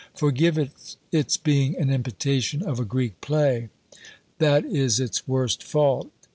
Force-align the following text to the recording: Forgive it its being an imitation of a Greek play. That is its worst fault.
Forgive 0.15 0.57
it 0.57 0.95
its 1.11 1.37
being 1.37 1.77
an 1.77 1.91
imitation 1.91 2.63
of 2.63 2.79
a 2.79 2.85
Greek 2.85 3.21
play. 3.21 3.69
That 4.39 4.65
is 4.65 4.99
its 4.99 5.27
worst 5.27 5.61
fault. 5.61 6.09